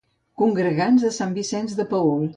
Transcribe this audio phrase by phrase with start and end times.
[0.41, 2.29] Congregants de sant Vicenç de Paül.